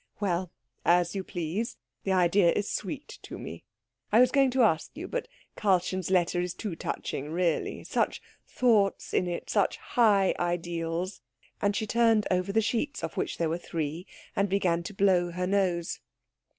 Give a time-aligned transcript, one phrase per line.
[0.19, 0.49] "Well,
[0.83, 1.77] as you please.
[2.05, 3.65] The idea is sweet to me.
[4.11, 9.13] I was going to ask you but Karlchen's letter is too touching, really such thoughts
[9.13, 11.21] in it such high ideals"
[11.61, 15.29] And she turned over the sheets, of which there were three, and began to blow
[15.33, 15.99] her nose.